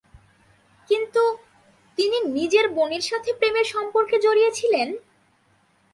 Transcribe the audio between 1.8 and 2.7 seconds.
তিনি নিজের